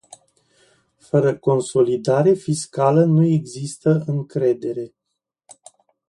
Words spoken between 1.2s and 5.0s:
consolidare fiscală nu există încredere.